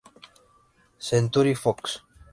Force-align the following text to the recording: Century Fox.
Century 0.97 1.53
Fox. 1.53 2.01